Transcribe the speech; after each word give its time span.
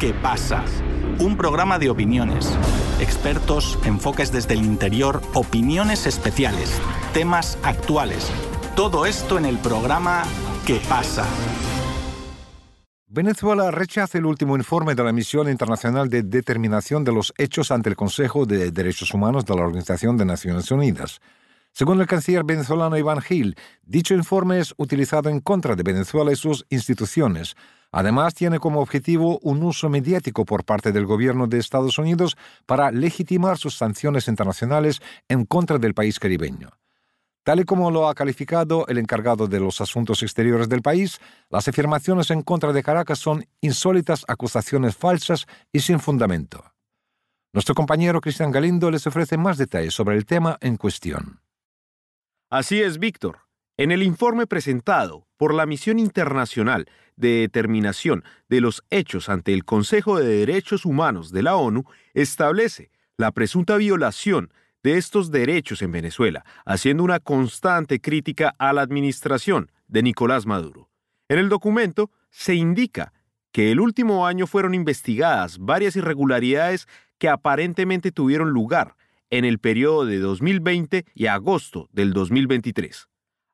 ¿Qué 0.00 0.14
pasa? 0.14 0.64
Un 1.18 1.36
programa 1.36 1.78
de 1.78 1.90
opiniones, 1.90 2.58
expertos, 3.00 3.78
enfoques 3.84 4.32
desde 4.32 4.54
el 4.54 4.64
interior, 4.64 5.20
opiniones 5.34 6.06
especiales, 6.06 6.80
temas 7.12 7.58
actuales. 7.62 8.32
Todo 8.74 9.04
esto 9.04 9.36
en 9.36 9.44
el 9.44 9.58
programa 9.58 10.22
¿Qué 10.66 10.80
pasa? 10.88 11.26
Venezuela 13.08 13.70
rechaza 13.70 14.16
el 14.16 14.24
último 14.24 14.56
informe 14.56 14.94
de 14.94 15.04
la 15.04 15.12
Misión 15.12 15.50
Internacional 15.50 16.08
de 16.08 16.22
Determinación 16.22 17.04
de 17.04 17.12
los 17.12 17.34
Hechos 17.36 17.70
ante 17.70 17.90
el 17.90 17.96
Consejo 17.96 18.46
de 18.46 18.70
Derechos 18.70 19.12
Humanos 19.12 19.44
de 19.44 19.54
la 19.54 19.66
Organización 19.66 20.16
de 20.16 20.24
Naciones 20.24 20.70
Unidas. 20.70 21.20
Según 21.72 22.00
el 22.00 22.06
canciller 22.06 22.44
venezolano 22.44 22.96
Iván 22.96 23.20
Gil, 23.20 23.54
dicho 23.82 24.14
informe 24.14 24.60
es 24.60 24.72
utilizado 24.78 25.28
en 25.28 25.40
contra 25.40 25.76
de 25.76 25.82
Venezuela 25.82 26.32
y 26.32 26.36
sus 26.36 26.64
instituciones. 26.70 27.54
Además, 27.92 28.34
tiene 28.34 28.60
como 28.60 28.80
objetivo 28.80 29.38
un 29.42 29.62
uso 29.62 29.88
mediático 29.88 30.44
por 30.44 30.64
parte 30.64 30.92
del 30.92 31.06
gobierno 31.06 31.46
de 31.46 31.58
Estados 31.58 31.98
Unidos 31.98 32.36
para 32.66 32.90
legitimar 32.92 33.58
sus 33.58 33.76
sanciones 33.76 34.28
internacionales 34.28 35.00
en 35.28 35.44
contra 35.44 35.78
del 35.78 35.94
país 35.94 36.20
caribeño. 36.20 36.70
Tal 37.42 37.60
y 37.60 37.64
como 37.64 37.90
lo 37.90 38.08
ha 38.08 38.14
calificado 38.14 38.86
el 38.86 38.98
encargado 38.98 39.48
de 39.48 39.58
los 39.58 39.80
asuntos 39.80 40.22
exteriores 40.22 40.68
del 40.68 40.82
país, 40.82 41.18
las 41.48 41.66
afirmaciones 41.66 42.30
en 42.30 42.42
contra 42.42 42.72
de 42.72 42.82
Caracas 42.82 43.18
son 43.18 43.46
insólitas 43.60 44.24
acusaciones 44.28 44.94
falsas 44.94 45.46
y 45.72 45.80
sin 45.80 45.98
fundamento. 46.00 46.62
Nuestro 47.52 47.74
compañero 47.74 48.20
Cristian 48.20 48.52
Galindo 48.52 48.90
les 48.90 49.06
ofrece 49.06 49.36
más 49.36 49.58
detalles 49.58 49.94
sobre 49.94 50.16
el 50.16 50.26
tema 50.26 50.58
en 50.60 50.76
cuestión. 50.76 51.40
Así 52.50 52.80
es, 52.80 52.98
Víctor. 52.98 53.40
En 53.76 53.90
el 53.90 54.02
informe 54.02 54.46
presentado 54.46 55.26
por 55.40 55.54
la 55.54 55.64
Misión 55.64 55.98
Internacional 55.98 56.84
de 57.16 57.40
Determinación 57.40 58.24
de 58.50 58.60
los 58.60 58.84
Hechos 58.90 59.30
ante 59.30 59.54
el 59.54 59.64
Consejo 59.64 60.18
de 60.18 60.26
Derechos 60.26 60.84
Humanos 60.84 61.32
de 61.32 61.42
la 61.42 61.56
ONU, 61.56 61.84
establece 62.12 62.90
la 63.16 63.32
presunta 63.32 63.78
violación 63.78 64.52
de 64.82 64.98
estos 64.98 65.30
derechos 65.30 65.80
en 65.80 65.92
Venezuela, 65.92 66.44
haciendo 66.66 67.04
una 67.04 67.20
constante 67.20 68.02
crítica 68.02 68.54
a 68.58 68.74
la 68.74 68.82
administración 68.82 69.72
de 69.88 70.02
Nicolás 70.02 70.44
Maduro. 70.44 70.90
En 71.30 71.38
el 71.38 71.48
documento 71.48 72.10
se 72.28 72.54
indica 72.54 73.14
que 73.50 73.72
el 73.72 73.80
último 73.80 74.26
año 74.26 74.46
fueron 74.46 74.74
investigadas 74.74 75.56
varias 75.58 75.96
irregularidades 75.96 76.86
que 77.16 77.30
aparentemente 77.30 78.12
tuvieron 78.12 78.50
lugar 78.50 78.94
en 79.30 79.46
el 79.46 79.58
periodo 79.58 80.04
de 80.04 80.18
2020 80.18 81.06
y 81.14 81.26
agosto 81.28 81.88
del 81.92 82.12
2023. 82.12 83.09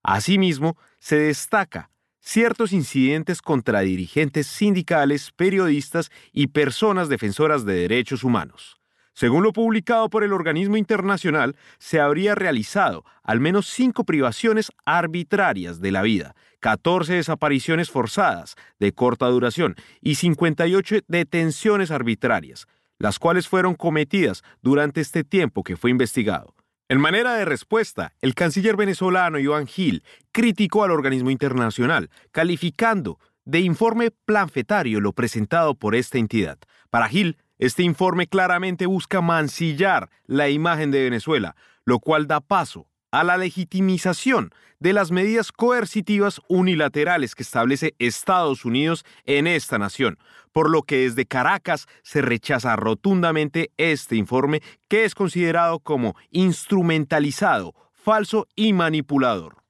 Asimismo, 0.07 0.77
se 1.01 1.19
destaca 1.19 1.91
ciertos 2.21 2.73
incidentes 2.73 3.43
contra 3.43 3.81
dirigentes 3.81 4.47
sindicales, 4.47 5.33
periodistas 5.35 6.13
y 6.33 6.47
personas 6.47 7.09
defensoras 7.09 7.65
de 7.65 7.75
derechos 7.75 8.23
humanos. 8.23 8.77
Según 9.15 9.43
lo 9.43 9.53
publicado 9.53 10.09
por 10.09 10.23
el 10.23 10.33
organismo 10.33 10.77
internacional, 10.77 11.57
se 11.81 11.99
habría 11.99 12.37
realizado 12.37 13.05
al 13.25 13.41
menos 13.41 13.67
cinco 13.67 14.05
privaciones 14.05 14.71
arbitrarias 14.85 15.81
de 15.81 15.91
la 15.91 16.03
vida, 16.03 16.37
14 16.61 17.15
desapariciones 17.15 17.91
forzadas 17.91 18.55
de 18.79 18.93
corta 18.93 19.27
duración 19.27 19.75
y 20.01 20.15
58 20.15 20.99
detenciones 21.09 21.91
arbitrarias, 21.91 22.67
las 22.99 23.19
cuales 23.19 23.49
fueron 23.49 23.75
cometidas 23.75 24.45
durante 24.63 25.01
este 25.01 25.25
tiempo 25.25 25.65
que 25.65 25.77
fue 25.77 25.91
investigado. 25.91 26.56
En 26.89 27.01
manera 27.01 27.35
de 27.35 27.45
respuesta, 27.45 28.15
el 28.21 28.37
canciller 28.37 28.77
venezolano 28.77 29.41
Iván 29.41 29.67
Gil 29.67 30.05
criticó 30.31 30.85
al 30.85 30.93
organismo 30.93 31.31
internacional, 31.31 32.11
calificando 32.31 33.19
de 33.45 33.59
informe 33.59 34.13
planfetario 34.13 35.01
lo 35.01 35.13
presentado 35.13 35.75
por 35.75 35.97
esta 35.97 36.19
entidad. 36.19 36.59
Para 36.89 37.09
Gil, 37.09 37.39
este 37.59 37.83
informe 37.83 38.29
claramente 38.29 38.87
busca 38.87 39.21
mancillar 39.21 40.11
la 40.27 40.49
imagen 40.49 40.93
de 40.93 41.03
Venezuela, 41.03 41.57
lo 41.85 41.99
cual 41.99 42.29
da 42.29 42.41
paso 42.41 42.87
a 43.17 43.25
la 43.25 43.39
legitimización 43.39 44.51
de 44.79 44.93
las 44.93 45.11
medidas 45.11 45.51
coercitivas 45.51 46.43
unilaterales 46.49 47.35
que 47.35 47.45
establece 47.45 47.95
Estados 47.99 48.67
Unidos 48.67 49.07
en 49.25 49.47
esta 49.47 49.79
nación, 49.79 50.19
por 50.53 50.69
lo 50.69 50.83
que 50.83 50.99
desde 50.99 51.25
Caracas 51.25 51.87
se 52.03 52.21
rechaza 52.21 52.77
rotundamente 52.77 53.71
este 53.79 54.17
informe 54.17 54.61
que 54.89 55.07
es 55.07 55.15
considerado 55.15 55.79
como 55.79 56.15
instrumentalizado, 56.31 57.75
falso 57.95 58.49
y 58.55 58.75
manipulador. 58.75 59.63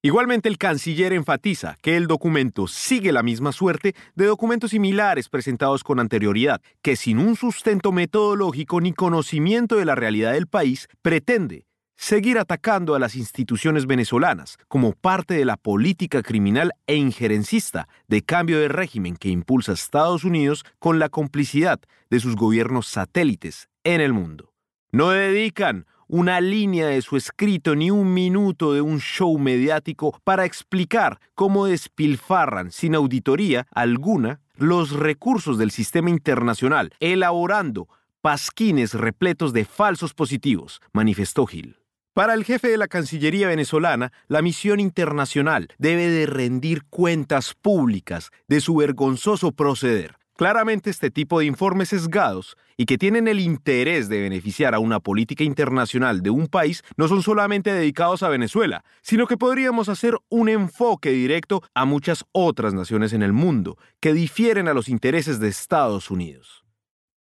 Igualmente 0.00 0.48
el 0.48 0.56
canciller 0.56 1.12
enfatiza 1.12 1.76
que 1.82 1.98
el 1.98 2.06
documento 2.06 2.66
sigue 2.66 3.12
la 3.12 3.22
misma 3.22 3.52
suerte 3.52 3.94
de 4.14 4.24
documentos 4.24 4.70
similares 4.70 5.28
presentados 5.28 5.84
con 5.84 6.00
anterioridad, 6.00 6.62
que 6.80 6.96
sin 6.96 7.18
un 7.18 7.36
sustento 7.36 7.92
metodológico 7.92 8.80
ni 8.80 8.94
conocimiento 8.94 9.76
de 9.76 9.84
la 9.84 9.96
realidad 9.96 10.32
del 10.32 10.46
país, 10.46 10.88
pretende 11.02 11.66
seguir 12.00 12.38
atacando 12.38 12.94
a 12.94 12.98
las 12.98 13.14
instituciones 13.14 13.86
venezolanas 13.86 14.56
como 14.68 14.92
parte 14.92 15.34
de 15.34 15.44
la 15.44 15.58
política 15.58 16.22
criminal 16.22 16.72
e 16.86 16.96
injerencista 16.96 17.88
de 18.08 18.22
cambio 18.22 18.58
de 18.58 18.68
régimen 18.68 19.16
que 19.16 19.28
impulsa 19.28 19.72
Estados 19.72 20.24
Unidos 20.24 20.64
con 20.78 20.98
la 20.98 21.10
complicidad 21.10 21.78
de 22.08 22.18
sus 22.18 22.36
gobiernos 22.36 22.86
satélites 22.86 23.68
en 23.84 24.00
el 24.00 24.14
mundo. 24.14 24.54
No 24.90 25.10
dedican 25.10 25.84
una 26.08 26.40
línea 26.40 26.86
de 26.86 27.02
su 27.02 27.18
escrito 27.18 27.76
ni 27.76 27.90
un 27.90 28.14
minuto 28.14 28.72
de 28.72 28.80
un 28.80 28.98
show 28.98 29.38
mediático 29.38 30.18
para 30.24 30.46
explicar 30.46 31.20
cómo 31.34 31.66
despilfarran 31.66 32.72
sin 32.72 32.94
auditoría 32.94 33.66
alguna 33.72 34.40
los 34.56 34.92
recursos 34.92 35.58
del 35.58 35.70
sistema 35.70 36.08
internacional, 36.08 36.92
elaborando 36.98 37.88
pasquines 38.22 38.94
repletos 38.94 39.52
de 39.52 39.66
falsos 39.66 40.14
positivos, 40.14 40.80
manifestó 40.92 41.44
Gil. 41.44 41.79
Para 42.14 42.34
el 42.34 42.44
jefe 42.44 42.68
de 42.68 42.76
la 42.76 42.88
Cancillería 42.88 43.48
venezolana, 43.48 44.12
la 44.28 44.42
misión 44.42 44.80
internacional 44.80 45.68
debe 45.78 46.08
de 46.08 46.26
rendir 46.26 46.84
cuentas 46.90 47.54
públicas 47.54 48.30
de 48.48 48.60
su 48.60 48.74
vergonzoso 48.76 49.52
proceder, 49.52 50.16
Claramente 50.40 50.88
este 50.88 51.10
tipo 51.10 51.38
de 51.38 51.44
informes 51.44 51.90
sesgados 51.90 52.56
y 52.78 52.86
que 52.86 52.96
tienen 52.96 53.28
el 53.28 53.40
interés 53.40 54.08
de 54.08 54.22
beneficiar 54.22 54.74
a 54.74 54.78
una 54.78 54.98
política 54.98 55.44
internacional 55.44 56.22
de 56.22 56.30
un 56.30 56.46
país 56.46 56.82
no 56.96 57.08
son 57.08 57.22
solamente 57.22 57.74
dedicados 57.74 58.22
a 58.22 58.30
Venezuela, 58.30 58.82
sino 59.02 59.26
que 59.26 59.36
podríamos 59.36 59.90
hacer 59.90 60.16
un 60.30 60.48
enfoque 60.48 61.10
directo 61.10 61.62
a 61.74 61.84
muchas 61.84 62.24
otras 62.32 62.72
naciones 62.72 63.12
en 63.12 63.20
el 63.22 63.34
mundo 63.34 63.76
que 64.00 64.14
difieren 64.14 64.66
a 64.66 64.72
los 64.72 64.88
intereses 64.88 65.40
de 65.40 65.48
Estados 65.48 66.10
Unidos. 66.10 66.64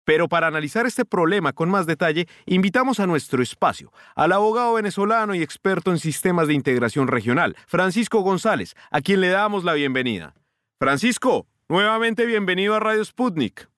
Pero 0.08 0.26
para 0.26 0.46
analizar 0.46 0.86
este 0.86 1.04
problema 1.04 1.52
con 1.52 1.68
más 1.68 1.84
detalle, 1.84 2.24
invitamos 2.46 2.98
a 2.98 3.06
nuestro 3.06 3.42
espacio 3.42 3.92
al 4.16 4.32
abogado 4.32 4.72
venezolano 4.72 5.34
y 5.34 5.42
experto 5.42 5.90
en 5.90 5.98
sistemas 5.98 6.48
de 6.48 6.54
integración 6.54 7.08
regional, 7.08 7.54
Francisco 7.66 8.20
González, 8.20 8.74
a 8.90 9.02
quien 9.02 9.20
le 9.20 9.28
damos 9.28 9.64
la 9.64 9.74
bienvenida. 9.74 10.32
Francisco, 10.78 11.46
Nuevamente 11.70 12.24
bienvenido 12.24 12.74
a 12.74 12.80
Radio 12.80 13.04
Sputnik. 13.04 13.68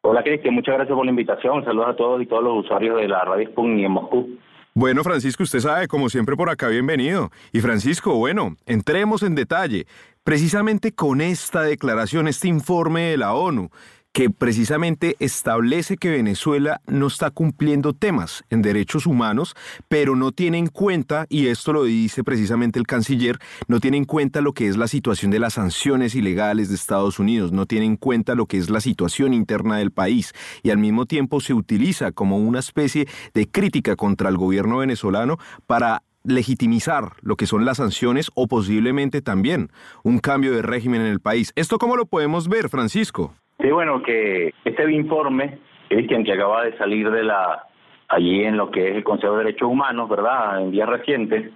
Hola 0.00 0.24
Cristian, 0.24 0.54
muchas 0.54 0.74
gracias 0.74 0.96
por 0.96 1.04
la 1.04 1.10
invitación. 1.12 1.64
Saludos 1.64 1.90
a 1.90 1.94
todos 1.94 2.20
y 2.20 2.26
todos 2.26 2.42
los 2.42 2.64
usuarios 2.64 2.96
de 2.96 3.06
la 3.06 3.24
Radio 3.24 3.48
Sputnik 3.48 3.84
en 3.84 3.92
Moscú. 3.92 4.28
Bueno, 4.74 5.04
Francisco, 5.04 5.44
usted 5.44 5.60
sabe, 5.60 5.86
como 5.86 6.08
siempre 6.08 6.34
por 6.34 6.50
acá, 6.50 6.66
bienvenido. 6.66 7.30
Y 7.52 7.60
Francisco, 7.60 8.14
bueno, 8.14 8.56
entremos 8.66 9.22
en 9.22 9.36
detalle. 9.36 9.86
Precisamente 10.24 10.92
con 10.92 11.20
esta 11.20 11.62
declaración, 11.62 12.26
este 12.26 12.48
informe 12.48 13.02
de 13.02 13.18
la 13.18 13.34
ONU, 13.34 13.70
que 14.12 14.30
precisamente 14.30 15.16
establece 15.20 15.96
que 15.96 16.10
Venezuela 16.10 16.80
no 16.86 17.06
está 17.06 17.30
cumpliendo 17.30 17.92
temas 17.92 18.42
en 18.50 18.62
derechos 18.62 19.06
humanos, 19.06 19.54
pero 19.88 20.16
no 20.16 20.32
tiene 20.32 20.58
en 20.58 20.66
cuenta, 20.66 21.26
y 21.28 21.46
esto 21.46 21.72
lo 21.72 21.84
dice 21.84 22.24
precisamente 22.24 22.78
el 22.78 22.86
canciller, 22.86 23.38
no 23.68 23.80
tiene 23.80 23.96
en 23.96 24.04
cuenta 24.04 24.40
lo 24.40 24.52
que 24.52 24.66
es 24.66 24.76
la 24.76 24.88
situación 24.88 25.30
de 25.30 25.38
las 25.38 25.54
sanciones 25.54 26.14
ilegales 26.14 26.68
de 26.68 26.74
Estados 26.74 27.18
Unidos, 27.18 27.52
no 27.52 27.66
tiene 27.66 27.86
en 27.86 27.96
cuenta 27.96 28.34
lo 28.34 28.46
que 28.46 28.58
es 28.58 28.70
la 28.70 28.80
situación 28.80 29.34
interna 29.34 29.76
del 29.76 29.92
país, 29.92 30.32
y 30.62 30.70
al 30.70 30.78
mismo 30.78 31.06
tiempo 31.06 31.40
se 31.40 31.54
utiliza 31.54 32.10
como 32.10 32.38
una 32.38 32.58
especie 32.58 33.06
de 33.34 33.48
crítica 33.48 33.94
contra 33.94 34.28
el 34.30 34.36
gobierno 34.36 34.78
venezolano 34.78 35.38
para 35.66 36.02
legitimizar 36.24 37.12
lo 37.20 37.36
que 37.36 37.46
son 37.46 37.64
las 37.64 37.76
sanciones 37.76 38.30
o 38.34 38.48
posiblemente 38.48 39.22
también 39.22 39.70
un 40.02 40.18
cambio 40.18 40.52
de 40.52 40.62
régimen 40.62 41.00
en 41.02 41.06
el 41.06 41.20
país. 41.20 41.52
¿Esto 41.54 41.78
cómo 41.78 41.96
lo 41.96 42.06
podemos 42.06 42.48
ver, 42.48 42.68
Francisco? 42.68 43.34
Sí, 43.60 43.70
bueno, 43.70 44.02
que 44.02 44.54
este 44.64 44.90
informe, 44.92 45.58
Cristian, 45.88 46.24
que 46.24 46.32
acaba 46.32 46.64
de 46.64 46.76
salir 46.78 47.10
de 47.10 47.24
la 47.24 47.64
allí 48.08 48.44
en 48.44 48.56
lo 48.56 48.70
que 48.70 48.88
es 48.88 48.96
el 48.96 49.04
Consejo 49.04 49.36
de 49.36 49.44
Derechos 49.44 49.68
Humanos, 49.68 50.08
¿verdad?, 50.08 50.62
en 50.62 50.70
días 50.70 50.88
recientes, 50.88 51.50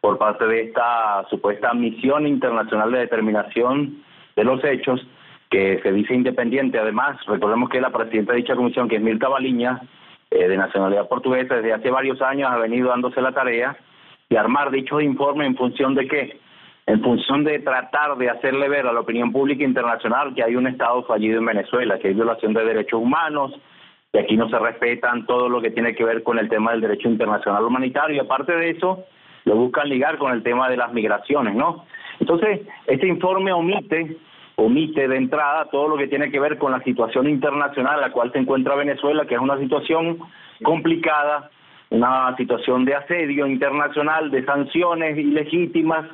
por 0.00 0.18
parte 0.18 0.46
de 0.46 0.62
esta 0.62 1.26
supuesta 1.28 1.74
misión 1.74 2.26
internacional 2.26 2.92
de 2.92 3.00
determinación 3.00 4.02
de 4.36 4.44
los 4.44 4.62
hechos, 4.64 5.06
que 5.50 5.80
se 5.82 5.92
dice 5.92 6.14
independiente. 6.14 6.78
Además, 6.78 7.18
recordemos 7.26 7.68
que 7.68 7.80
la 7.80 7.90
presidenta 7.90 8.32
de 8.32 8.38
dicha 8.38 8.54
comisión, 8.54 8.88
que 8.88 8.96
es 8.96 9.02
Mirta 9.02 9.28
Baliña, 9.28 9.80
eh, 10.30 10.46
de 10.46 10.56
nacionalidad 10.56 11.08
portuguesa, 11.08 11.56
desde 11.56 11.72
hace 11.72 11.90
varios 11.90 12.20
años 12.22 12.50
ha 12.50 12.58
venido 12.58 12.90
dándose 12.90 13.20
la 13.20 13.32
tarea 13.32 13.76
de 14.28 14.38
armar 14.38 14.70
dicho 14.70 15.00
informe 15.00 15.46
en 15.46 15.56
función 15.56 15.94
de 15.94 16.06
qué? 16.06 16.38
En 16.88 17.02
función 17.02 17.44
de 17.44 17.58
tratar 17.58 18.16
de 18.16 18.30
hacerle 18.30 18.66
ver 18.66 18.86
a 18.86 18.92
la 18.94 19.00
opinión 19.00 19.30
pública 19.30 19.62
internacional 19.62 20.34
que 20.34 20.42
hay 20.42 20.56
un 20.56 20.66
Estado 20.66 21.02
fallido 21.02 21.38
en 21.38 21.44
Venezuela, 21.44 21.98
que 21.98 22.08
hay 22.08 22.14
violación 22.14 22.54
de 22.54 22.64
derechos 22.64 23.02
humanos, 23.02 23.52
que 24.10 24.20
aquí 24.20 24.38
no 24.38 24.48
se 24.48 24.58
respetan 24.58 25.26
todo 25.26 25.50
lo 25.50 25.60
que 25.60 25.70
tiene 25.70 25.94
que 25.94 26.02
ver 26.02 26.22
con 26.22 26.38
el 26.38 26.48
tema 26.48 26.70
del 26.70 26.80
derecho 26.80 27.10
internacional 27.10 27.62
humanitario, 27.62 28.16
y 28.16 28.20
aparte 28.20 28.56
de 28.56 28.70
eso, 28.70 29.04
lo 29.44 29.56
buscan 29.56 29.90
ligar 29.90 30.16
con 30.16 30.32
el 30.32 30.42
tema 30.42 30.70
de 30.70 30.78
las 30.78 30.90
migraciones, 30.94 31.54
¿no? 31.54 31.84
Entonces, 32.20 32.62
este 32.86 33.06
informe 33.06 33.52
omite 33.52 34.16
omite 34.56 35.06
de 35.06 35.16
entrada 35.16 35.68
todo 35.70 35.88
lo 35.88 35.98
que 35.98 36.08
tiene 36.08 36.30
que 36.30 36.40
ver 36.40 36.56
con 36.56 36.72
la 36.72 36.82
situación 36.82 37.28
internacional 37.28 37.96
en 37.96 38.00
la 38.00 38.12
cual 38.12 38.32
se 38.32 38.38
encuentra 38.38 38.74
Venezuela, 38.74 39.26
que 39.26 39.34
es 39.34 39.40
una 39.40 39.58
situación 39.58 40.18
complicada, 40.64 41.50
una 41.90 42.34
situación 42.36 42.86
de 42.86 42.94
asedio 42.94 43.46
internacional, 43.46 44.30
de 44.30 44.44
sanciones 44.46 45.18
ilegítimas, 45.18 46.06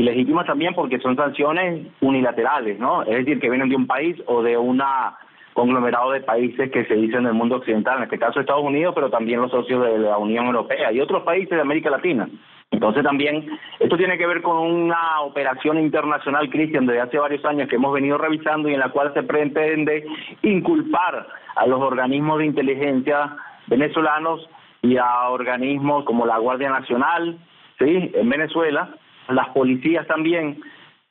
ilegítimas 0.00 0.46
también 0.46 0.74
porque 0.74 0.98
son 0.98 1.16
sanciones 1.16 1.86
unilaterales, 2.00 2.78
¿no? 2.78 3.02
Es 3.02 3.18
decir, 3.18 3.40
que 3.40 3.50
vienen 3.50 3.68
de 3.68 3.76
un 3.76 3.86
país 3.86 4.16
o 4.26 4.42
de 4.42 4.56
una 4.56 5.16
conglomerado 5.54 6.10
de 6.12 6.20
países 6.20 6.70
que 6.70 6.84
se 6.84 6.94
dicen 6.94 7.24
del 7.24 7.32
mundo 7.32 7.56
occidental, 7.56 7.96
en 7.96 8.04
este 8.04 8.18
caso 8.18 8.40
Estados 8.40 8.62
Unidos, 8.62 8.94
pero 8.94 9.08
también 9.08 9.40
los 9.40 9.50
socios 9.50 9.82
de 9.86 9.98
la 9.98 10.18
Unión 10.18 10.46
Europea 10.46 10.92
y 10.92 11.00
otros 11.00 11.22
países 11.22 11.50
de 11.50 11.62
América 11.62 11.88
Latina. 11.88 12.28
Entonces 12.70 13.02
también 13.02 13.48
esto 13.80 13.96
tiene 13.96 14.18
que 14.18 14.26
ver 14.26 14.42
con 14.42 14.58
una 14.58 15.22
operación 15.22 15.78
internacional, 15.78 16.50
Cristian, 16.50 16.84
desde 16.84 17.00
hace 17.00 17.18
varios 17.18 17.42
años 17.46 17.68
que 17.68 17.76
hemos 17.76 17.94
venido 17.94 18.18
revisando 18.18 18.68
y 18.68 18.74
en 18.74 18.80
la 18.80 18.90
cual 18.90 19.14
se 19.14 19.22
pretende 19.22 20.04
inculpar 20.42 21.26
a 21.54 21.66
los 21.66 21.80
organismos 21.80 22.38
de 22.38 22.46
inteligencia 22.46 23.34
venezolanos 23.66 24.46
y 24.82 24.98
a 24.98 25.30
organismos 25.30 26.04
como 26.04 26.26
la 26.26 26.36
Guardia 26.36 26.68
Nacional, 26.68 27.38
sí, 27.78 28.10
en 28.14 28.28
Venezuela, 28.28 28.90
las 29.28 29.48
policías 29.50 30.06
también, 30.06 30.60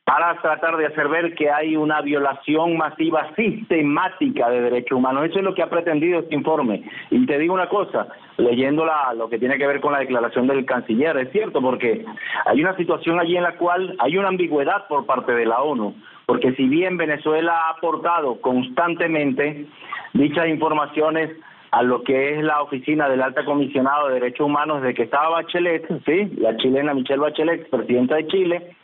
para 0.06 0.40
tratar 0.40 0.76
de 0.76 0.86
hacer 0.86 1.08
ver 1.08 1.34
que 1.34 1.50
hay 1.50 1.76
una 1.76 2.00
violación 2.00 2.76
masiva 2.76 3.28
sistemática 3.34 4.48
de 4.48 4.60
derechos 4.60 4.98
humanos. 4.98 5.24
Eso 5.24 5.40
es 5.40 5.44
lo 5.44 5.52
que 5.52 5.64
ha 5.64 5.68
pretendido 5.68 6.20
este 6.20 6.36
informe. 6.36 6.88
Y 7.10 7.26
te 7.26 7.36
digo 7.40 7.52
una 7.52 7.68
cosa, 7.68 8.06
leyendo 8.36 8.86
lo 9.16 9.28
que 9.28 9.40
tiene 9.40 9.58
que 9.58 9.66
ver 9.66 9.80
con 9.80 9.92
la 9.92 9.98
declaración 9.98 10.46
del 10.46 10.64
canciller, 10.64 11.16
es 11.16 11.32
cierto, 11.32 11.60
porque 11.60 12.04
hay 12.44 12.60
una 12.60 12.76
situación 12.76 13.18
allí 13.18 13.36
en 13.36 13.42
la 13.42 13.56
cual 13.56 13.96
hay 13.98 14.16
una 14.16 14.28
ambigüedad 14.28 14.86
por 14.86 15.06
parte 15.06 15.32
de 15.32 15.44
la 15.44 15.60
ONU, 15.60 15.96
porque 16.24 16.52
si 16.54 16.68
bien 16.68 16.96
Venezuela 16.96 17.52
ha 17.52 17.70
aportado 17.70 18.40
constantemente 18.40 19.66
dichas 20.12 20.46
informaciones 20.46 21.30
a 21.76 21.82
lo 21.82 22.02
que 22.02 22.32
es 22.32 22.42
la 22.42 22.62
oficina 22.62 23.06
del 23.06 23.20
alta 23.20 23.44
comisionado 23.44 24.08
de 24.08 24.14
derechos 24.14 24.46
humanos 24.46 24.80
desde 24.80 24.94
que 24.94 25.02
estaba 25.02 25.28
Bachelet, 25.28 25.86
sí, 26.06 26.32
la 26.38 26.56
chilena 26.56 26.94
Michelle 26.94 27.20
Bachelet, 27.20 27.68
presidenta 27.68 28.16
de 28.16 28.26
Chile, 28.28 28.76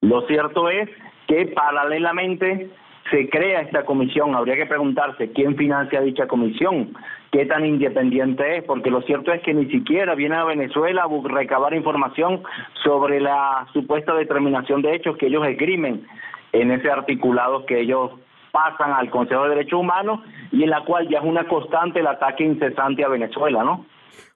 lo 0.00 0.20
cierto 0.28 0.68
es 0.68 0.88
que 1.26 1.46
paralelamente 1.46 2.70
se 3.10 3.28
crea 3.28 3.62
esta 3.62 3.84
comisión. 3.84 4.36
Habría 4.36 4.54
que 4.54 4.66
preguntarse 4.66 5.32
quién 5.32 5.56
financia 5.56 6.00
dicha 6.00 6.28
comisión, 6.28 6.94
qué 7.32 7.46
tan 7.46 7.66
independiente 7.66 8.58
es, 8.58 8.62
porque 8.62 8.88
lo 8.88 9.02
cierto 9.02 9.32
es 9.32 9.42
que 9.42 9.52
ni 9.52 9.66
siquiera 9.66 10.14
viene 10.14 10.36
a 10.36 10.44
Venezuela 10.44 11.02
a 11.02 11.28
recabar 11.28 11.74
información 11.74 12.44
sobre 12.84 13.18
la 13.20 13.66
supuesta 13.72 14.14
determinación 14.14 14.82
de 14.82 14.94
hechos 14.94 15.16
que 15.16 15.26
ellos 15.26 15.44
esgrimen 15.48 16.06
en 16.52 16.70
ese 16.70 16.88
articulado 16.88 17.66
que 17.66 17.80
ellos 17.80 18.12
pasan 18.52 18.92
al 18.92 19.10
Consejo 19.10 19.44
de 19.44 19.50
Derechos 19.50 19.80
Humanos 19.80 20.20
y 20.52 20.62
en 20.62 20.70
la 20.70 20.82
cual 20.82 21.08
ya 21.08 21.18
es 21.18 21.24
una 21.24 21.48
constante 21.48 22.00
el 22.00 22.06
ataque 22.06 22.44
incesante 22.44 23.02
a 23.02 23.08
Venezuela, 23.08 23.64
¿no? 23.64 23.86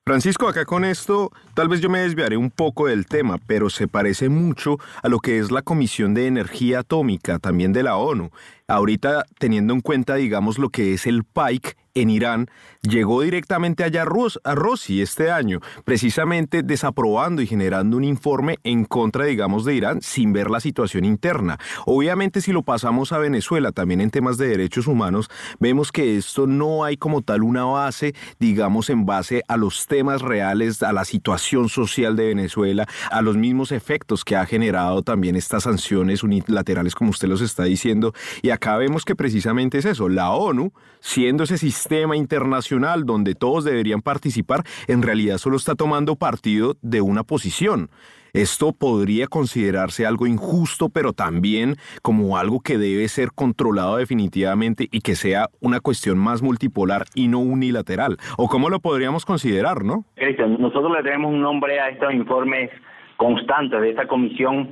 Francisco, 0.08 0.46
acá 0.46 0.64
con 0.64 0.84
esto 0.84 1.32
tal 1.54 1.68
vez 1.68 1.80
yo 1.80 1.90
me 1.90 1.98
desviaré 1.98 2.36
un 2.36 2.52
poco 2.52 2.86
del 2.86 3.06
tema, 3.06 3.38
pero 3.44 3.68
se 3.70 3.88
parece 3.88 4.28
mucho 4.28 4.78
a 5.02 5.08
lo 5.08 5.18
que 5.18 5.40
es 5.40 5.50
la 5.50 5.62
Comisión 5.62 6.14
de 6.14 6.28
Energía 6.28 6.80
Atómica, 6.80 7.40
también 7.40 7.72
de 7.72 7.82
la 7.82 7.96
ONU. 7.96 8.30
Ahorita 8.68 9.24
teniendo 9.38 9.74
en 9.74 9.80
cuenta, 9.80 10.14
digamos, 10.14 10.58
lo 10.58 10.70
que 10.70 10.94
es 10.94 11.06
el 11.06 11.24
PAIC 11.24 11.76
en 11.94 12.10
Irán, 12.10 12.50
llegó 12.82 13.22
directamente 13.22 13.84
allá 13.84 14.02
a 14.02 14.54
Rossi 14.54 15.00
este 15.00 15.30
año, 15.30 15.60
precisamente 15.84 16.62
desaprobando 16.62 17.40
y 17.40 17.46
generando 17.46 17.96
un 17.96 18.04
informe 18.04 18.58
en 18.64 18.84
contra, 18.84 19.24
digamos, 19.24 19.64
de 19.64 19.76
Irán 19.76 20.02
sin 20.02 20.32
ver 20.34 20.50
la 20.50 20.60
situación 20.60 21.06
interna. 21.06 21.58
Obviamente, 21.86 22.42
si 22.42 22.52
lo 22.52 22.62
pasamos 22.62 23.12
a 23.12 23.18
Venezuela, 23.18 23.72
también 23.72 24.02
en 24.02 24.10
temas 24.10 24.36
de 24.36 24.48
derechos 24.48 24.88
humanos, 24.88 25.30
vemos 25.58 25.90
que 25.90 26.18
esto 26.18 26.46
no 26.46 26.84
hay 26.84 26.98
como 26.98 27.22
tal 27.22 27.42
una 27.42 27.64
base, 27.64 28.14
digamos, 28.38 28.90
en 28.90 29.06
base 29.06 29.42
a 29.48 29.56
los 29.56 29.86
temas 29.86 29.95
reales, 30.22 30.82
a 30.82 30.92
la 30.92 31.04
situación 31.04 31.68
social 31.68 32.16
de 32.16 32.28
Venezuela, 32.28 32.86
a 33.10 33.22
los 33.22 33.36
mismos 33.36 33.72
efectos 33.72 34.24
que 34.24 34.36
ha 34.36 34.46
generado 34.46 35.02
también 35.02 35.36
estas 35.36 35.64
sanciones 35.64 36.22
unilaterales, 36.22 36.94
como 36.94 37.10
usted 37.10 37.28
los 37.28 37.40
está 37.40 37.64
diciendo. 37.64 38.12
Y 38.42 38.50
acá 38.50 38.76
vemos 38.76 39.04
que 39.04 39.16
precisamente 39.16 39.78
es 39.78 39.84
eso, 39.84 40.08
la 40.08 40.30
ONU, 40.30 40.72
siendo 41.00 41.44
ese 41.44 41.58
sistema 41.58 42.16
internacional 42.16 43.04
donde 43.04 43.34
todos 43.34 43.64
deberían 43.64 44.02
participar, 44.02 44.64
en 44.86 45.02
realidad 45.02 45.38
solo 45.38 45.56
está 45.56 45.74
tomando 45.74 46.16
partido 46.16 46.76
de 46.82 47.00
una 47.00 47.22
posición. 47.22 47.90
Esto 48.36 48.74
podría 48.78 49.28
considerarse 49.28 50.04
algo 50.04 50.26
injusto, 50.26 50.90
pero 50.90 51.14
también 51.14 51.76
como 52.02 52.36
algo 52.36 52.60
que 52.60 52.76
debe 52.76 53.08
ser 53.08 53.30
controlado 53.34 53.96
definitivamente 53.96 54.88
y 54.92 55.00
que 55.00 55.14
sea 55.14 55.46
una 55.62 55.80
cuestión 55.80 56.18
más 56.18 56.42
multipolar 56.42 57.04
y 57.14 57.28
no 57.28 57.38
unilateral. 57.38 58.18
¿O 58.36 58.48
cómo 58.48 58.68
lo 58.68 58.80
podríamos 58.80 59.24
considerar, 59.24 59.84
no? 59.84 60.04
Cristian, 60.16 60.60
nosotros 60.60 60.92
le 60.94 61.02
tenemos 61.02 61.32
un 61.32 61.40
nombre 61.40 61.80
a 61.80 61.88
estos 61.88 62.12
informes 62.12 62.70
constantes 63.16 63.80
de 63.80 63.88
esta 63.88 64.06
comisión 64.06 64.68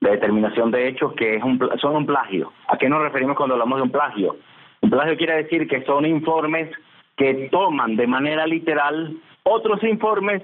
de 0.00 0.10
determinación 0.10 0.72
de 0.72 0.88
hechos 0.88 1.12
que 1.12 1.36
es 1.36 1.44
un, 1.44 1.60
son 1.80 1.94
un 1.94 2.06
plagio. 2.06 2.52
¿A 2.66 2.76
qué 2.76 2.88
nos 2.88 3.00
referimos 3.00 3.36
cuando 3.36 3.54
hablamos 3.54 3.78
de 3.78 3.82
un 3.82 3.92
plagio? 3.92 4.38
Un 4.80 4.90
plagio 4.90 5.16
quiere 5.16 5.36
decir 5.44 5.68
que 5.68 5.84
son 5.84 6.04
informes 6.04 6.68
que 7.16 7.48
toman 7.52 7.94
de 7.94 8.08
manera 8.08 8.44
literal 8.44 9.16
otros 9.44 9.84
informes 9.84 10.42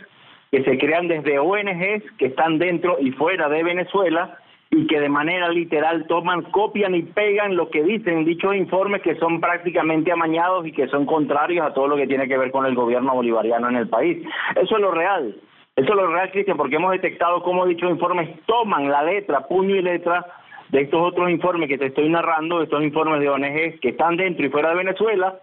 que 0.51 0.65
se 0.65 0.79
crean 0.79 1.09
desde 1.09 1.39
ONGs 1.39 2.11
que 2.19 2.27
están 2.27 2.59
dentro 2.59 2.99
y 3.01 3.13
fuera 3.13 3.49
de 3.49 3.63
Venezuela 3.63 4.39
y 4.71 4.87
que 4.87 5.01
de 5.01 5.09
manera 5.09 5.49
literal 5.49 6.07
toman, 6.07 6.43
copian 6.43 6.95
y 6.95 7.03
pegan 7.03 7.57
lo 7.57 7.71
que 7.71 7.83
dicen 7.83 8.25
dichos 8.25 8.55
informes 8.55 9.03
que 9.03 9.17
son 9.17 9.41
prácticamente 9.41 10.13
amañados 10.13 10.67
y 10.67 10.73
que 10.73 10.89
son 10.89 11.07
contrarios 11.07 11.67
a 11.67 11.75
todo 11.75 11.89
lo 11.89 11.97
que 11.97 12.07
tiene 12.07 12.29
que 12.29 12.39
ver 12.39 12.51
con 12.53 12.67
el 12.67 12.75
gobierno 12.75 13.15
bolivariano 13.15 13.69
en 13.69 13.77
el 13.77 13.89
país. 13.89 14.25
Eso 14.57 14.77
es 14.77 14.81
lo 14.81 14.93
real. 14.93 15.37
Eso 15.77 15.89
es 15.89 15.97
lo 15.97 16.07
real, 16.09 16.31
Cristian, 16.31 16.57
porque 16.57 16.77
hemos 16.77 16.93
detectado 16.93 17.43
cómo 17.43 17.67
dichos 17.67 17.91
informes 17.91 18.29
toman 18.47 18.91
la 18.91 19.03
letra, 19.03 19.47
puño 19.47 19.77
y 19.77 19.83
letra 19.83 20.27
de 20.69 20.83
estos 20.83 21.01
otros 21.01 21.31
informes 21.31 21.69
que 21.69 21.79
te 21.79 21.87
estoy 21.87 22.09
narrando, 22.09 22.63
estos 22.63 22.83
informes 22.83 23.21
de 23.21 23.29
ONG 23.29 23.81
que 23.81 23.91
están 23.91 24.17
dentro 24.17 24.47
y 24.47 24.51
fuera 24.51 24.71
de 24.71 24.77
Venezuela, 24.77 25.41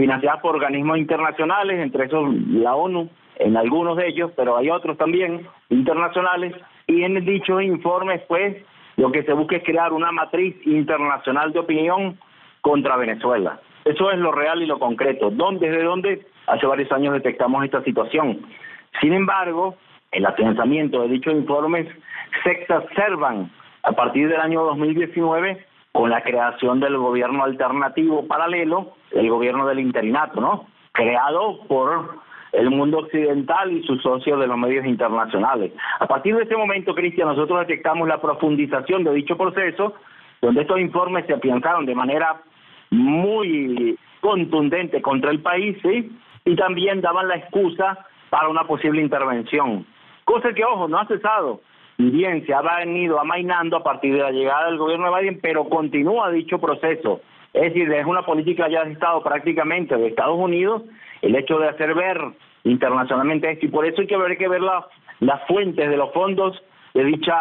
financiados 0.00 0.40
por 0.40 0.56
organismos 0.56 0.96
internacionales, 0.96 1.78
entre 1.78 2.06
esos 2.06 2.34
la 2.48 2.74
ONU, 2.74 3.10
en 3.36 3.54
algunos 3.54 3.98
de 3.98 4.08
ellos, 4.08 4.32
pero 4.34 4.56
hay 4.56 4.70
otros 4.70 4.96
también 4.96 5.46
internacionales, 5.68 6.54
y 6.86 7.02
en 7.02 7.22
dichos 7.22 7.62
informes, 7.62 8.22
pues, 8.26 8.56
lo 8.96 9.12
que 9.12 9.24
se 9.24 9.34
busca 9.34 9.56
es 9.56 9.62
crear 9.62 9.92
una 9.92 10.10
matriz 10.10 10.56
internacional 10.66 11.52
de 11.52 11.58
opinión 11.58 12.18
contra 12.62 12.96
Venezuela. 12.96 13.60
Eso 13.84 14.10
es 14.10 14.18
lo 14.18 14.32
real 14.32 14.62
y 14.62 14.66
lo 14.66 14.78
concreto. 14.78 15.28
¿Dónde, 15.28 15.68
desde 15.68 15.84
dónde? 15.84 16.26
Hace 16.46 16.64
varios 16.64 16.90
años 16.92 17.12
detectamos 17.12 17.62
esta 17.62 17.82
situación. 17.84 18.40
Sin 19.02 19.12
embargo, 19.12 19.76
el 20.12 20.24
afianzamiento 20.24 21.02
de 21.02 21.08
dichos 21.08 21.34
informes 21.34 21.86
se 22.42 22.52
exacerban 22.52 23.50
a 23.82 23.92
partir 23.92 24.30
del 24.30 24.40
año 24.40 24.62
2019 24.62 25.62
con 25.92 26.10
la 26.10 26.22
creación 26.22 26.80
del 26.80 26.96
gobierno 26.96 27.44
alternativo 27.44 28.26
paralelo, 28.26 28.94
el 29.10 29.28
gobierno 29.28 29.66
del 29.66 29.80
interinato, 29.80 30.40
¿no? 30.40 30.66
Creado 30.92 31.60
por 31.66 32.20
el 32.52 32.70
mundo 32.70 32.98
occidental 32.98 33.72
y 33.72 33.82
sus 33.84 34.02
socios 34.02 34.38
de 34.40 34.46
los 34.46 34.58
medios 34.58 34.86
internacionales. 34.86 35.72
A 35.98 36.06
partir 36.06 36.36
de 36.36 36.44
ese 36.44 36.56
momento, 36.56 36.94
Cristian, 36.94 37.28
nosotros 37.28 37.60
detectamos 37.60 38.08
la 38.08 38.20
profundización 38.20 39.04
de 39.04 39.14
dicho 39.14 39.36
proceso, 39.36 39.94
donde 40.40 40.62
estos 40.62 40.80
informes 40.80 41.26
se 41.26 41.34
afianzaron 41.34 41.86
de 41.86 41.94
manera 41.94 42.40
muy 42.90 43.98
contundente 44.20 45.00
contra 45.02 45.30
el 45.30 45.40
país. 45.40 45.76
Y 46.44 46.56
también 46.56 47.00
daban 47.00 47.28
la 47.28 47.36
excusa 47.36 48.06
para 48.30 48.48
una 48.48 48.64
posible 48.64 49.02
intervención. 49.02 49.86
Cosa 50.24 50.52
que, 50.52 50.64
ojo, 50.64 50.88
no 50.88 50.98
ha 50.98 51.06
cesado 51.06 51.60
bien 52.08 52.46
se 52.46 52.54
ha 52.54 52.62
venido 52.62 53.20
amainando 53.20 53.76
a 53.76 53.82
partir 53.82 54.14
de 54.14 54.20
la 54.20 54.30
llegada 54.30 54.66
del 54.66 54.78
gobierno 54.78 55.12
de 55.12 55.20
Biden, 55.20 55.40
pero 55.42 55.68
continúa 55.68 56.30
dicho 56.30 56.58
proceso. 56.58 57.20
Es 57.52 57.74
decir, 57.74 57.92
es 57.92 58.06
una 58.06 58.24
política 58.24 58.68
ya 58.68 58.84
de 58.84 58.92
Estado 58.92 59.22
prácticamente 59.22 59.96
de 59.96 60.06
Estados 60.06 60.38
Unidos 60.38 60.82
el 61.20 61.34
hecho 61.36 61.58
de 61.58 61.68
hacer 61.68 61.94
ver 61.94 62.18
internacionalmente 62.64 63.50
esto 63.50 63.66
y 63.66 63.70
por 63.70 63.84
eso 63.84 64.00
hay 64.00 64.06
que 64.06 64.16
ver, 64.16 64.38
que 64.38 64.48
ver 64.48 64.62
las 64.62 65.46
fuentes 65.46 65.90
de 65.90 65.96
los 65.96 66.12
fondos 66.12 66.62
de 66.94 67.04
dichas 67.04 67.36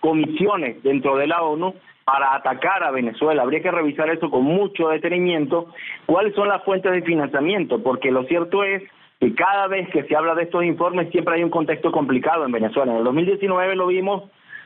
comisiones 0.00 0.82
dentro 0.82 1.16
de 1.16 1.26
la 1.26 1.42
ONU 1.42 1.74
para 2.04 2.34
atacar 2.34 2.82
a 2.82 2.90
Venezuela. 2.90 3.42
Habría 3.42 3.62
que 3.62 3.70
revisar 3.70 4.08
eso 4.10 4.30
con 4.30 4.44
mucho 4.44 4.88
detenimiento, 4.88 5.66
cuáles 6.06 6.34
son 6.34 6.48
las 6.48 6.62
fuentes 6.64 6.90
de 6.92 7.02
financiamiento, 7.02 7.82
porque 7.82 8.10
lo 8.10 8.24
cierto 8.24 8.64
es 8.64 8.82
y 9.20 9.32
cada 9.34 9.66
vez 9.68 9.88
que 9.90 10.04
se 10.04 10.16
habla 10.16 10.34
de 10.34 10.44
estos 10.44 10.64
informes 10.64 11.10
siempre 11.10 11.34
hay 11.34 11.44
un 11.44 11.50
contexto 11.50 11.92
complicado 11.92 12.44
en 12.44 12.52
Venezuela. 12.52 12.92
En 12.92 12.98
el 12.98 13.04
2019 13.04 13.76
lo 13.76 13.86
vimos 13.86 14.24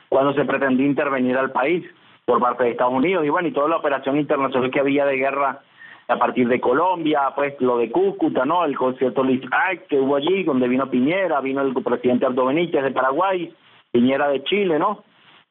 cuando 0.09 0.33
se 0.35 0.45
pretendía 0.45 0.87
intervenir 0.87 1.37
al 1.37 1.51
país 1.51 1.85
por 2.25 2.41
parte 2.41 2.65
de 2.65 2.71
Estados 2.71 2.95
Unidos 2.95 3.25
y 3.27 3.29
bueno, 3.29 3.49
y 3.49 3.53
toda 3.53 3.69
la 3.69 3.77
operación 3.77 4.17
internacional 4.17 4.71
que 4.71 4.81
había 4.81 5.05
de 5.07 5.17
guerra 5.17 5.61
a 6.07 6.17
partir 6.19 6.47
de 6.49 6.61
Colombia, 6.61 7.33
pues 7.35 7.55
lo 7.61 7.79
de 7.79 7.91
Cúcuta, 7.91 8.45
¿no? 8.45 8.65
El 8.65 8.77
concierto 8.77 9.23
que 9.89 10.01
hubo 10.01 10.17
allí, 10.17 10.45
donde 10.45 10.69
vino 10.69 10.91
Piñera, 10.91 11.41
vino 11.41 11.63
el 11.63 11.75
presidente 11.75 12.27
Aldo 12.27 12.47
Benítez 12.47 12.83
de 12.83 12.91
Paraguay, 12.91 13.53
Piñera 13.91 14.29
de 14.29 14.45
Chile, 14.45 14.79
¿no? 14.79 15.03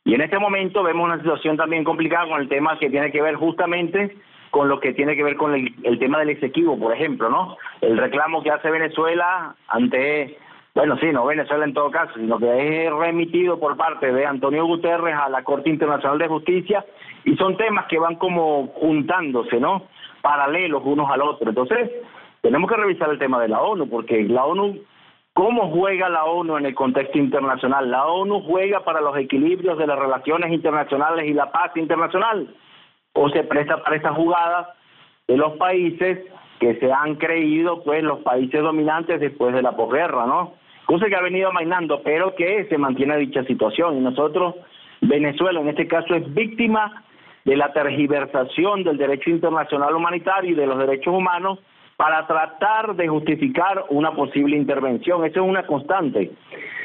Y 0.06 0.14
en 0.14 0.22
este 0.22 0.38
momento 0.38 0.84
vemos 0.84 1.06
una 1.06 1.18
situación 1.18 1.58
también 1.58 1.84
complicada 1.84 2.28
con 2.28 2.42
el 2.42 2.50
tema 2.50 2.78
que 2.78 2.90
tiene 2.90 3.12
que 3.12 3.22
ver 3.22 3.36
justamente 3.36 4.16
con 4.54 4.70
lo 4.70 4.80
que 4.80 4.94
tiene 4.94 5.16
que 5.16 5.24
ver 5.24 5.36
con 5.36 5.56
el, 5.56 5.74
el 5.82 5.98
tema 5.98 6.20
del 6.20 6.30
exequivo, 6.30 6.78
por 6.78 6.94
ejemplo, 6.94 7.28
¿no? 7.28 7.58
El 7.82 7.98
reclamo 7.98 8.44
que 8.44 8.52
hace 8.52 8.70
Venezuela 8.70 9.56
ante 9.68 10.38
bueno, 10.76 10.96
sí, 10.98 11.08
no 11.12 11.26
Venezuela 11.26 11.66
en 11.66 11.74
todo 11.74 11.90
caso, 11.90 12.14
sino 12.16 12.38
que 12.38 12.86
es 12.86 12.94
remitido 12.94 13.60
por 13.60 13.76
parte 13.76 14.14
de 14.14 14.28
Antonio 14.28 14.64
Guterres 14.68 15.16
a 15.16 15.28
la 15.28 15.44
Corte 15.44 15.72
Internacional 15.72 16.20
de 16.20 16.28
Justicia 16.28 16.86
y 17.26 17.36
son 17.36 17.58
temas 17.58 17.88
que 17.88 17.98
van 17.98 18.18
como 18.18 18.68
juntándose, 18.76 19.60
¿no? 19.60 19.88
Paralelos 20.22 20.84
unos 20.86 21.10
al 21.10 21.24
otro. 21.24 21.50
Entonces, 21.50 21.90
tenemos 22.42 22.70
que 22.70 22.78
revisar 22.78 23.10
el 23.10 23.18
tema 23.18 23.42
de 23.42 23.48
la 23.48 23.60
ONU, 23.60 23.90
porque 23.90 24.22
la 24.22 24.46
ONU, 24.46 24.78
¿cómo 25.34 25.72
juega 25.72 26.10
la 26.10 26.26
ONU 26.26 26.58
en 26.58 26.68
el 26.68 26.76
contexto 26.76 27.18
internacional? 27.18 27.90
La 27.90 28.06
ONU 28.06 28.42
juega 28.42 28.84
para 28.84 29.02
los 29.02 29.18
equilibrios 29.18 29.80
de 29.80 29.88
las 29.88 29.98
relaciones 29.98 30.52
internacionales 30.52 31.26
y 31.26 31.34
la 31.34 31.52
paz 31.52 31.72
internacional, 31.76 32.54
o 33.14 33.30
se 33.30 33.44
presta 33.44 33.84
para 33.84 33.96
esta 33.96 34.14
jugada 34.14 34.76
de 35.28 35.38
los 35.38 35.54
países 35.54 36.20
que 36.60 36.76
se 36.76 36.92
han 36.92 37.16
creído 37.16 37.84
pues 37.84 38.04
los 38.04 38.20
países 38.20 38.62
dominantes 38.62 39.20
después 39.20 39.54
de 39.54 39.62
la 39.62 39.76
posguerra, 39.76 40.26
¿no? 40.26 40.54
cosa 40.86 41.08
que 41.08 41.16
ha 41.16 41.22
venido 41.22 41.50
amainando, 41.50 42.02
pero 42.04 42.36
que 42.36 42.66
se 42.66 42.78
mantiene 42.78 43.18
dicha 43.18 43.44
situación. 43.46 43.98
Y 43.98 44.02
nosotros, 44.02 44.56
Venezuela 45.02 45.62
en 45.62 45.70
este 45.70 45.88
caso, 45.88 46.16
es 46.16 46.34
víctima 46.34 47.04
de 47.46 47.58
la 47.58 47.74
tergiversación 47.74 48.84
del 48.84 48.98
derecho 48.98 49.30
internacional 49.30 49.96
humanitario 49.96 50.52
y 50.52 50.56
de 50.56 50.68
los 50.68 50.78
derechos 50.78 51.14
humanos 51.14 51.60
para 51.98 52.26
tratar 52.26 52.96
de 52.96 53.08
justificar 53.08 53.86
una 53.90 54.12
posible 54.12 54.58
intervención. 54.58 55.26
Eso 55.26 55.44
es 55.44 55.50
una 55.50 55.66
constante. 55.66 56.32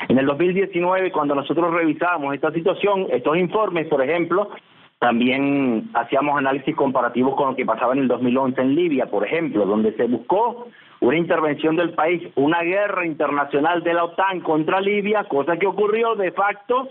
En 0.08 0.18
el 0.18 0.26
2019, 0.26 1.10
cuando 1.12 1.34
nosotros 1.34 1.72
revisábamos 1.72 2.34
esta 2.34 2.52
situación, 2.52 3.06
estos 3.10 3.36
informes, 3.36 3.86
por 3.88 4.02
ejemplo, 4.02 4.50
también 4.98 5.90
hacíamos 5.94 6.36
análisis 6.38 6.74
comparativos 6.74 7.36
con 7.36 7.50
lo 7.50 7.56
que 7.56 7.64
pasaba 7.64 7.92
en 7.92 8.00
el 8.00 8.08
2011 8.08 8.60
en 8.60 8.74
Libia, 8.74 9.06
por 9.06 9.24
ejemplo, 9.24 9.64
donde 9.64 9.92
se 9.92 10.04
buscó 10.04 10.68
una 11.00 11.16
intervención 11.16 11.76
del 11.76 11.90
país, 11.90 12.22
una 12.34 12.62
guerra 12.62 13.06
internacional 13.06 13.84
de 13.84 13.94
la 13.94 14.04
OTAN 14.04 14.40
contra 14.40 14.80
Libia, 14.80 15.24
cosa 15.24 15.56
que 15.56 15.66
ocurrió 15.66 16.16
de 16.16 16.32
facto 16.32 16.88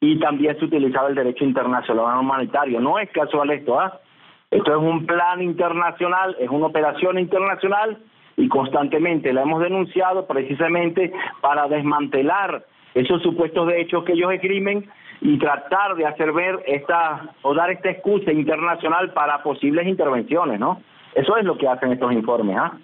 y 0.00 0.18
también 0.18 0.58
se 0.58 0.66
utilizaba 0.66 1.08
el 1.08 1.14
derecho 1.14 1.44
internacional 1.44 2.18
humanitario. 2.18 2.80
No 2.80 2.98
es 2.98 3.08
casual 3.10 3.50
esto, 3.50 3.80
¿ah? 3.80 4.00
Esto 4.50 4.72
es 4.72 4.82
un 4.82 5.06
plan 5.06 5.40
internacional, 5.40 6.36
es 6.38 6.50
una 6.50 6.66
operación 6.66 7.18
internacional 7.18 7.96
y 8.36 8.48
constantemente 8.48 9.32
la 9.32 9.42
hemos 9.42 9.62
denunciado 9.62 10.26
precisamente 10.26 11.10
para 11.40 11.68
desmantelar 11.68 12.66
esos 12.94 13.22
supuestos 13.22 13.66
de 13.68 13.80
hechos 13.80 14.04
que 14.04 14.12
ellos 14.12 14.30
escriben 14.32 14.86
y 15.24 15.38
tratar 15.38 15.94
de 15.94 16.04
hacer 16.04 16.32
ver 16.32 16.62
esta 16.66 17.34
o 17.42 17.54
dar 17.54 17.70
esta 17.70 17.90
excusa 17.90 18.32
internacional 18.32 19.12
para 19.12 19.42
posibles 19.42 19.86
intervenciones, 19.86 20.58
¿no? 20.58 20.82
Eso 21.14 21.36
es 21.36 21.44
lo 21.44 21.56
que 21.56 21.68
hacen 21.68 21.92
estos 21.92 22.12
informes, 22.12 22.56
¿ah? 22.58 22.76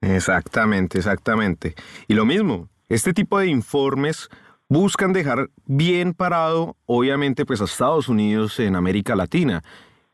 Exactamente, 0.00 0.98
exactamente. 0.98 1.74
Y 2.06 2.14
lo 2.14 2.24
mismo, 2.24 2.68
este 2.88 3.12
tipo 3.12 3.38
de 3.38 3.48
informes 3.48 4.28
buscan 4.68 5.12
dejar 5.12 5.48
bien 5.66 6.14
parado, 6.14 6.76
obviamente, 6.86 7.44
pues 7.44 7.60
a 7.60 7.64
Estados 7.64 8.08
Unidos 8.08 8.60
en 8.60 8.76
América 8.76 9.16
Latina, 9.16 9.62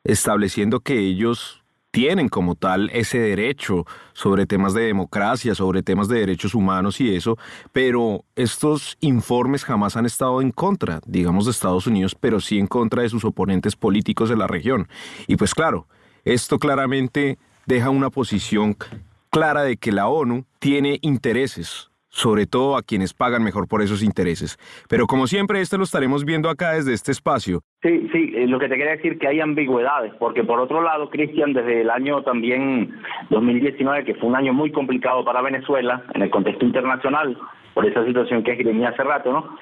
estableciendo 0.05 0.81
que 0.81 0.99
ellos 0.99 1.63
tienen 1.99 2.29
como 2.29 2.55
tal 2.55 2.91
ese 2.93 3.19
derecho 3.19 3.85
sobre 4.13 4.47
temas 4.47 4.73
de 4.73 4.83
democracia, 4.83 5.57
sobre 5.57 5.83
temas 5.83 6.07
de 6.07 6.21
derechos 6.21 6.55
humanos 6.55 7.01
y 7.01 7.13
eso, 7.13 7.37
pero 7.73 8.25
estos 8.37 8.97
informes 9.01 9.65
jamás 9.65 9.97
han 9.97 10.07
estado 10.07 10.41
en 10.41 10.53
contra, 10.53 11.01
digamos, 11.07 11.47
de 11.47 11.51
Estados 11.51 11.89
Unidos, 11.89 12.15
pero 12.15 12.39
sí 12.39 12.57
en 12.57 12.69
contra 12.69 13.03
de 13.03 13.09
sus 13.09 13.25
oponentes 13.25 13.75
políticos 13.75 14.29
de 14.29 14.37
la 14.37 14.47
región. 14.47 14.87
Y 15.27 15.35
pues 15.35 15.57
claro, 15.57 15.89
esto 16.25 16.61
claramente 16.61 17.37
deja 17.67 17.91
una 17.91 18.11
posición 18.11 18.77
clara 19.29 19.65
de 19.65 19.77
que 19.77 19.91
la 19.91 20.07
ONU 20.07 20.45
tiene 20.61 21.01
intereses, 21.03 21.91
sobre 22.11 22.47
todo 22.47 22.77
a 22.77 22.85
quienes 22.85 23.13
pagan 23.13 23.43
mejor 23.43 23.67
por 23.67 23.83
esos 23.83 24.05
intereses. 24.05 24.57
Pero 24.89 25.09
como 25.09 25.27
siempre, 25.27 25.61
esto 25.61 25.77
lo 25.79 25.83
estaremos 25.83 26.25
viendo 26.25 26.49
acá 26.49 26.75
desde 26.75 26.95
este 26.95 27.11
espacio. 27.11 27.65
Sí, 27.81 28.09
sí, 28.13 28.33
eh, 28.35 28.49
lo 28.49 28.59
que 28.59 28.69
te 28.69 28.77
quería 28.77 28.97
decir 28.97 29.21
que 29.21 29.29
hay 29.29 29.41
ambigüedades, 29.41 30.13
porque 30.19 30.43
por 30.43 30.59
otro 30.59 30.83
lado, 30.83 31.11
Cristian, 31.11 31.53
desde 31.53 31.83
el 31.83 31.91
año 31.91 32.23
también 32.23 32.93
2019, 33.31 34.05
que 34.05 34.17
fue 34.17 34.29
un 34.29 34.35
año 34.35 34.53
muy 34.53 34.73
complicado 34.73 35.25
para 35.25 35.43
Venezuela 35.43 36.03
en 36.13 36.23
el 36.23 36.31
contexto 36.31 36.65
internacional, 36.65 37.39
por 37.75 37.87
esa 37.87 38.05
situación 38.05 38.43
que 38.43 38.51
escribí 38.51 38.85
hace 38.85 39.05
rato, 39.05 39.33
¿no? 39.33 39.57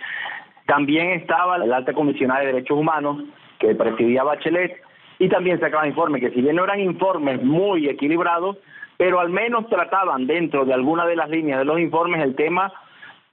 También 0.65 1.11
estaba 1.11 1.59
la 1.59 1.77
alta 1.77 1.93
comisionada 1.93 2.41
de 2.41 2.47
derechos 2.47 2.79
humanos 2.79 3.23
que 3.59 3.75
presidía 3.75 4.25
Bachelet 4.25 4.81
y 5.19 5.29
también 5.29 5.61
sacaba 5.61 5.87
informes 5.87 6.23
que 6.23 6.31
si 6.31 6.41
bien 6.41 6.57
no 6.57 6.65
eran 6.65 6.81
informes 6.81 7.43
muy 7.43 7.87
equilibrados, 7.87 8.57
pero 8.97 9.21
al 9.21 9.29
menos 9.29 9.69
trataban 9.69 10.27
dentro 10.27 10.65
de 10.65 10.73
alguna 10.73 11.05
de 11.05 11.17
las 11.17 11.29
líneas 11.29 11.59
de 11.59 11.67
los 11.67 11.79
informes 11.79 12.23
el 12.23 12.35
tema 12.35 12.73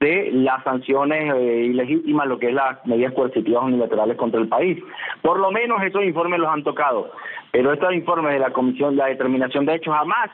de 0.04 0.30
las 0.32 0.62
sanciones 0.64 1.32
eh, 1.34 1.64
ilegítimas, 1.70 2.26
lo 2.26 2.38
que 2.38 2.48
es 2.48 2.54
las 2.54 2.84
medidas 2.84 3.14
coercitivas 3.14 3.64
unilaterales 3.64 4.18
contra 4.18 4.38
el 4.38 4.48
país. 4.48 4.78
Por 5.22 5.40
lo 5.40 5.50
menos 5.50 5.82
esos 5.82 6.04
informes 6.04 6.40
los 6.40 6.50
han 6.50 6.62
tocado, 6.62 7.10
pero 7.50 7.72
estos 7.72 7.94
informes 7.94 8.34
de 8.34 8.40
la 8.40 8.50
Comisión 8.50 8.90
de 8.90 8.96
la 8.96 9.06
Determinación 9.06 9.64
de 9.64 9.76
Hechos 9.76 9.94
jamás 9.94 10.30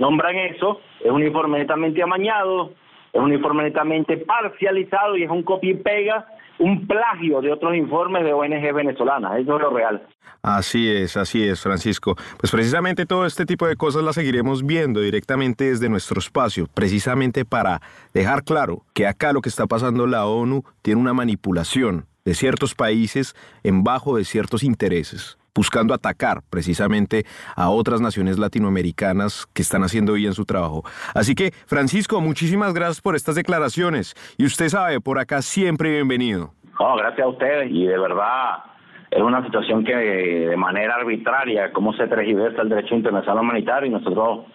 nombran 0.00 0.36
eso, 0.36 0.80
es 1.04 1.10
un 1.10 1.22
informe 1.22 1.58
netamente 1.58 2.02
amañado, 2.02 2.72
es 3.12 3.20
un 3.20 3.32
informe 3.32 3.62
netamente 3.62 4.16
parcializado 4.16 5.16
y 5.16 5.22
es 5.22 5.30
un 5.30 5.44
copia 5.44 5.70
y 5.70 5.74
pega 5.74 6.26
un 6.58 6.86
plagio 6.86 7.40
de 7.40 7.52
otros 7.52 7.74
informes 7.74 8.24
de 8.24 8.32
ONG 8.32 8.72
venezolanas. 8.74 9.38
Eso 9.38 9.56
es 9.56 9.62
lo 9.62 9.70
real. 9.70 10.06
Así 10.42 10.90
es, 10.90 11.16
así 11.16 11.42
es, 11.42 11.60
Francisco. 11.62 12.16
Pues 12.38 12.52
precisamente 12.52 13.06
todo 13.06 13.24
este 13.24 13.46
tipo 13.46 13.66
de 13.66 13.76
cosas 13.76 14.02
las 14.02 14.14
seguiremos 14.14 14.64
viendo 14.64 15.00
directamente 15.00 15.70
desde 15.70 15.88
nuestro 15.88 16.18
espacio, 16.18 16.66
precisamente 16.74 17.44
para 17.46 17.80
dejar 18.12 18.44
claro 18.44 18.82
que 18.92 19.06
acá 19.06 19.32
lo 19.32 19.40
que 19.40 19.48
está 19.48 19.66
pasando 19.66 20.06
la 20.06 20.26
ONU 20.26 20.62
tiene 20.82 21.00
una 21.00 21.14
manipulación 21.14 22.06
de 22.26 22.34
ciertos 22.34 22.74
países 22.74 23.34
en 23.62 23.84
bajo 23.84 24.16
de 24.16 24.24
ciertos 24.24 24.62
intereses 24.62 25.38
buscando 25.54 25.94
atacar 25.94 26.42
precisamente 26.50 27.24
a 27.56 27.70
otras 27.70 28.00
naciones 28.00 28.38
latinoamericanas 28.38 29.46
que 29.54 29.62
están 29.62 29.82
haciendo 29.82 30.14
bien 30.14 30.34
su 30.34 30.44
trabajo. 30.44 30.82
Así 31.14 31.34
que, 31.34 31.52
Francisco, 31.66 32.20
muchísimas 32.20 32.74
gracias 32.74 33.00
por 33.00 33.14
estas 33.14 33.34
declaraciones. 33.34 34.14
Y 34.36 34.44
usted 34.44 34.68
sabe, 34.68 35.00
por 35.00 35.18
acá 35.18 35.42
siempre 35.42 35.90
bienvenido. 35.90 36.52
No, 36.78 36.96
gracias 36.96 37.24
a 37.24 37.28
ustedes 37.28 37.70
y 37.70 37.86
de 37.86 37.98
verdad 37.98 38.64
es 39.10 39.22
una 39.22 39.44
situación 39.44 39.84
que 39.84 39.94
de 39.94 40.56
manera 40.56 40.96
arbitraria, 40.96 41.72
cómo 41.72 41.92
se 41.92 42.08
tergiversa 42.08 42.62
el 42.62 42.68
derecho 42.68 42.96
internacional 42.96 43.44
humanitario 43.44 43.88
y 43.88 43.92
nosotros 43.92 44.46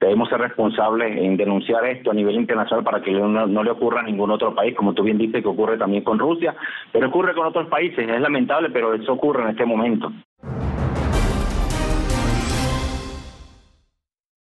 debemos 0.00 0.28
ser 0.28 0.38
responsables 0.38 1.16
en 1.16 1.36
denunciar 1.36 1.84
esto 1.86 2.10
a 2.10 2.14
nivel 2.14 2.36
internacional 2.36 2.84
para 2.84 3.00
que 3.02 3.10
no, 3.10 3.46
no, 3.46 3.62
le 3.64 3.70
ocurra 3.70 4.00
a 4.00 4.04
ningún 4.04 4.30
otro 4.30 4.54
país, 4.54 4.76
como 4.76 4.92
tú 4.92 5.02
bien 5.02 5.18
dices 5.18 5.42
que 5.42 5.48
ocurre 5.48 5.78
también 5.78 6.04
con 6.04 6.18
Rusia, 6.18 6.54
pero 6.92 7.08
ocurre 7.08 7.34
con 7.34 7.46
otros 7.46 7.66
países, 7.68 8.08
es 8.08 8.20
lamentable, 8.20 8.70
pero 8.70 8.94
eso 8.94 9.12
ocurre 9.12 9.42
en 9.42 9.48
este 9.50 9.64
momento. 9.64 10.12